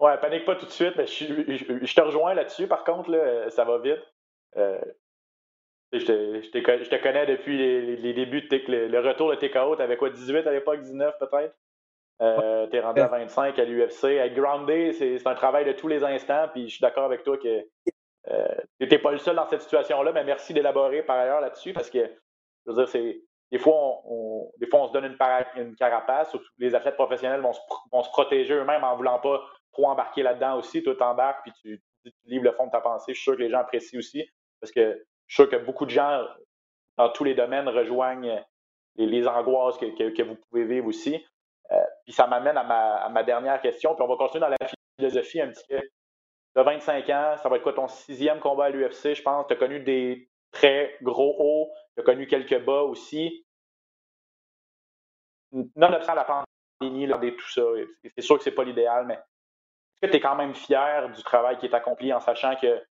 [0.00, 1.24] ouais, panique pas tout de suite, mais je,
[1.82, 2.68] je, te rejoins là-dessus.
[2.68, 4.02] Par contre, là, ça va vite.
[4.56, 4.78] Euh,
[5.98, 7.56] je te, connais depuis
[7.96, 9.76] les, débuts, de le, retour de TKO.
[9.76, 11.54] Tu avais quoi, 18 à l'époque, 19 peut-être?
[12.22, 14.04] Euh, tu es rendu à 25 à l'UFC.
[14.04, 16.48] Être groundé, c'est un travail de tous les instants.
[16.52, 17.66] Puis je suis d'accord avec toi que
[18.28, 21.72] euh, tu n'étais pas le seul dans cette situation-là, mais merci d'élaborer par ailleurs là-dessus
[21.72, 23.20] parce que, je veux dire, c'est.
[23.52, 23.74] Des fois,
[24.06, 25.16] on, des fois, on se donne une,
[25.62, 27.60] une carapace, surtout les athlètes professionnels vont se,
[27.92, 30.82] vont se protéger eux-mêmes en voulant pas trop embarquer là-dedans aussi.
[30.82, 33.12] Toi, t'embarques puis tu, tu livres le fond de ta pensée.
[33.12, 34.24] Je suis sûr que les gens apprécient aussi
[34.60, 36.26] parce que je suis sûr que beaucoup de gens
[36.96, 38.42] dans tous les domaines rejoignent
[38.96, 41.24] les, angoisses que, vous pouvez vivre aussi.
[42.04, 45.48] Puis ça m'amène à ma, dernière question, puis on va continuer dans la philosophie un
[45.48, 45.80] petit peu.
[46.56, 49.46] de 25 ans, ça va être quoi ton sixième combat à l'UFC, je pense.
[49.46, 53.46] Tu as connu des très gros hauts, tu as connu quelques bas aussi.
[55.76, 56.46] Nonobstant la
[56.80, 57.62] pandémie, là, tout ça,
[58.04, 61.22] c'est sûr que c'est pas l'idéal, mais est-ce que tu es quand même fier du
[61.22, 62.84] travail qui est accompli en sachant que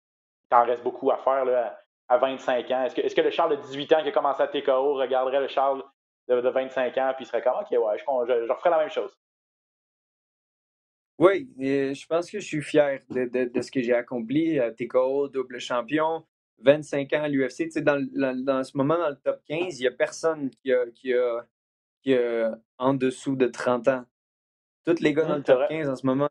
[0.50, 2.84] t'en reste beaucoup à faire là, à 25 ans?
[2.84, 5.48] Est-ce que, que, le Charles de 18 ans qui a commencé à TKO regarderait le
[5.48, 5.84] Charles
[6.28, 9.18] de, 25 ans puis serait comme OK, ouais, je, je, referais la même chose?
[11.18, 14.60] Oui, je pense que je suis fier de, de, ce que j'ai accompli.
[14.78, 16.26] TKO, double champion,
[16.60, 17.66] 25 ans à l'UFC.
[17.66, 20.74] Tu sais, dans, dans, ce moment, dans le top 15, il n'y a personne qui
[20.74, 21.46] a, qui, a,
[22.02, 24.06] qui a en dessous de 30 ans.
[24.84, 26.28] Tous les gars dans le top 15 en ce moment,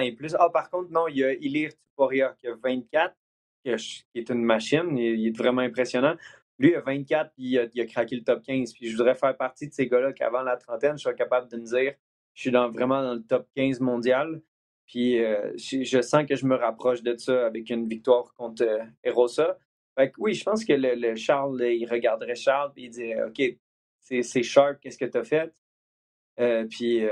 [0.00, 0.34] et plus.
[0.38, 3.14] Ah, par contre, non, il y a Ilir Tuporia qui a 24
[3.62, 3.70] qui
[4.14, 4.96] est une machine.
[4.96, 6.14] Il, est vraiment impressionnant.
[6.58, 8.72] Lui, il a 24 puis il a, craqué le top 15.
[8.72, 11.56] Puis je voudrais faire partie de ces gars-là qu'avant la trentaine, je sois capable de
[11.56, 11.94] me dire
[12.34, 14.40] je suis vraiment dans le top 15 mondial.
[14.86, 18.84] Puis euh, je, sens que je me rapproche de ça avec une victoire contre euh,
[19.02, 19.58] Erosa.
[19.96, 23.42] Fait oui, je pense que le, Charles, il regarderait Charles et il dirait OK,
[24.00, 25.52] c'est sharp, qu'est-ce que tu as fait?
[26.40, 27.02] Euh, puis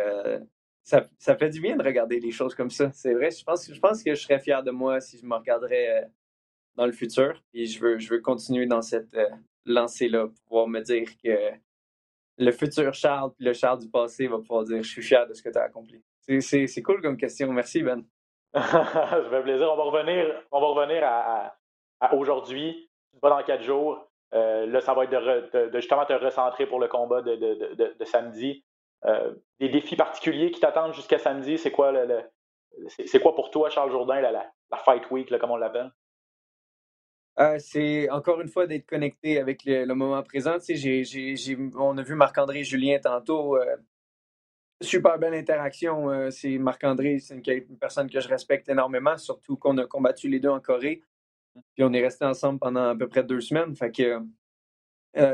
[0.84, 2.92] ça, ça, fait du bien de regarder les choses comme ça.
[2.92, 3.30] C'est vrai.
[3.32, 6.08] Je pense, je pense que je serais fier de moi si je me regarderais
[6.76, 7.42] dans le futur.
[7.54, 9.28] Et je veux, je veux continuer dans cette euh,
[9.64, 11.56] lancée-là pouvoir me dire que
[12.38, 15.34] le futur Charles puis le Charles du passé va pouvoir dire je suis fier de
[15.34, 16.02] ce que tu as accompli.
[16.40, 17.52] C'est cool comme question.
[17.52, 18.04] Merci, Ben.
[18.54, 19.70] ça fait plaisir.
[19.70, 21.54] On va revenir, on va revenir à,
[22.14, 24.08] aujourd'hui, pas dans quatre jours.
[24.34, 28.64] Euh, là, ça va être de, justement te recentrer pour le combat de, samedi.
[29.04, 32.22] Euh, des défis particuliers qui t'attendent jusqu'à samedi, c'est quoi le,
[32.88, 35.90] c'est quoi pour toi, Charles Jourdain, la, la, Fight Week, comme on l'appelle?
[37.38, 40.56] Euh, c'est encore une fois d'être connecté avec le, moment présent.
[41.76, 43.56] on a vu Marc-André Julien tantôt.
[43.56, 43.76] Euh,
[44.80, 46.10] super belle interaction.
[46.10, 50.48] Euh, Marc-André, c'est une, personne que je respecte énormément, surtout qu'on a combattu les deux
[50.48, 51.02] en Corée.
[51.74, 53.76] Puis on est resté ensemble pendant à peu près deux semaines.
[53.76, 54.20] Fait que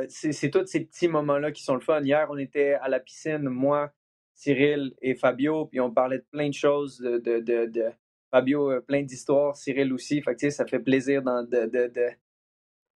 [0.08, 2.02] c'est tous ces petits moments-là qui sont le fun.
[2.02, 3.92] Hier, on était à la piscine, moi,
[4.34, 7.92] Cyril et Fabio, puis on parlait de plein de choses, de
[8.32, 9.56] Fabio, euh, plein d'histoires.
[9.56, 10.22] Cyril aussi.
[10.22, 12.10] Fait ça fait plaisir de,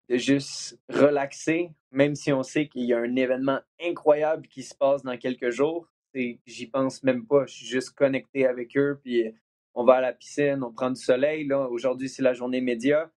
[0.10, 5.04] juste relaxer, même si on sait qu'il y a un événement incroyable qui se passe
[5.04, 5.88] dans quelques jours.
[6.14, 7.46] J'y pense même pas.
[7.46, 9.00] Je suis juste connecté avec eux.
[9.04, 9.36] Puis
[9.74, 11.52] on va à la piscine, on prend du soleil.
[11.52, 13.12] Aujourd'hui, c'est la journée média.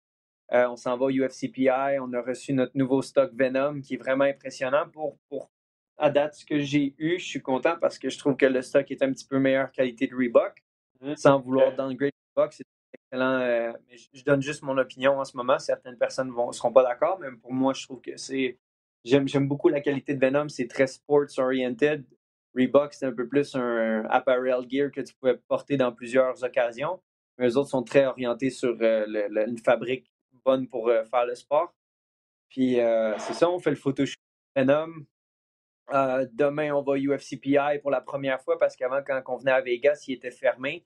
[0.52, 2.00] Euh, on s'en va au UFCPI.
[2.00, 4.88] On a reçu notre nouveau stock Venom qui est vraiment impressionnant.
[4.92, 5.52] Pour, pour
[5.98, 8.62] à date, ce que j'ai eu, je suis content parce que je trouve que le
[8.62, 10.64] stock est un petit peu meilleure qualité de Reebok.
[11.00, 11.14] Mmh.
[11.16, 12.56] sans vouloir downgrade le box.
[12.56, 13.40] C'est excellent.
[13.40, 15.58] Euh, mais je, donne juste mon opinion en ce moment.
[15.58, 18.58] Certaines personnes ne seront pas d'accord, mais pour moi, je trouve que c'est.
[19.04, 20.48] J'aime beaucoup la qualité de Venom.
[20.48, 22.04] C'est très sports-oriented.
[22.56, 27.00] Reebok, c'est un peu plus un apparel gear que tu pouvais porter dans plusieurs occasions.
[27.38, 29.06] Mais eux autres sont très orientés sur euh,
[29.46, 30.10] une fabrique
[30.44, 31.72] bonne pour euh, faire le sport.
[32.48, 32.78] Puis
[33.18, 34.16] c'est ça, on fait le photoshoot
[34.56, 34.88] Venom.
[35.92, 39.60] Euh, demain, on va UFCPI pour la première fois parce qu'avant, quand on venait à
[39.60, 40.84] Vegas, il était fermé.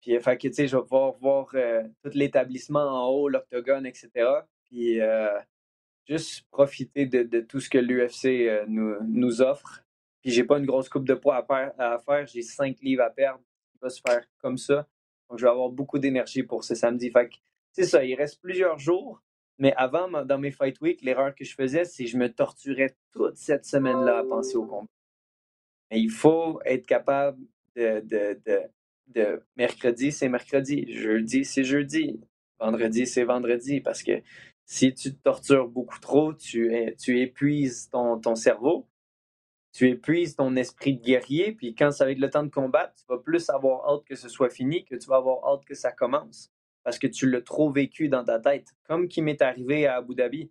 [0.00, 3.86] Puis, euh, fait que, tu sais, je vais voir euh, tout l'établissement en haut, l'octogone,
[3.86, 4.10] etc.
[4.64, 5.00] Puis,
[6.06, 9.82] juste profiter de, tout ce que l'UFC nous, nous offre.
[10.22, 11.44] Puis, j'ai pas une grosse coupe de poids
[11.78, 12.26] à faire.
[12.26, 13.40] J'ai cinq livres à perdre.
[13.74, 14.86] Il va se faire comme ça.
[15.28, 17.10] Donc, je vais avoir beaucoup d'énergie pour ce samedi.
[17.10, 17.34] Fait que,
[17.72, 18.04] c'est ça.
[18.04, 19.22] Il reste plusieurs jours.
[19.58, 22.96] Mais avant, dans mes Fight Week, l'erreur que je faisais, c'est que je me torturais
[23.12, 24.88] toute cette semaine-là à penser au combat.
[25.90, 27.38] Mais il faut être capable
[27.74, 28.70] de,
[29.56, 32.20] mercredi, c'est mercredi, jeudi, c'est jeudi,
[32.60, 34.22] vendredi, c'est vendredi, parce que
[34.64, 38.86] si tu te tortures beaucoup trop, tu, tu épuises ton, ton cerveau,
[39.72, 42.94] tu épuises ton esprit de guerrier, puis quand ça va être le temps de combattre,
[42.96, 45.74] tu vas plus avoir hâte que ce soit fini que tu vas avoir hâte que
[45.74, 46.52] ça commence
[46.88, 48.68] parce que tu l'as trop vécu dans ta tête.
[48.84, 50.50] Comme qui m'est arrivé à Abu Dhabi.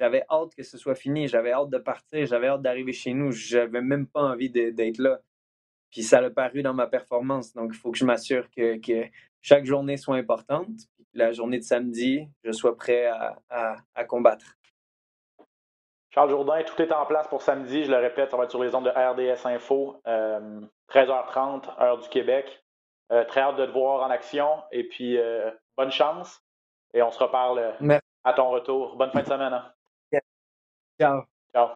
[0.00, 3.32] J'avais hâte que ce soit fini, j'avais hâte de partir, j'avais hâte d'arriver chez nous,
[3.32, 5.20] j'avais même pas envie d'être là.
[5.90, 7.52] Puis ça l'a paru dans ma performance.
[7.52, 8.80] Donc, il faut que je m'assure que,
[9.42, 10.70] chaque journée soit importante.
[11.12, 13.04] La journée de samedi, je sois prêt
[13.50, 14.56] à, combattre.
[16.14, 17.84] Charles Jourdain, tout est en place pour samedi.
[17.84, 21.98] Je le répète, ça va être sur les ondes de RDS Info, 13h30, euh, heure
[21.98, 22.64] du Québec.
[23.12, 24.48] Euh, très hâte de te voir en action.
[24.72, 26.40] Et puis, euh, bonne chance.
[26.92, 27.76] Et on se reparle
[28.24, 28.96] à ton retour.
[28.96, 29.52] Bonne fin de semaine.
[29.52, 29.72] Hein.
[31.00, 31.24] Ciao.
[31.52, 31.74] Ciao.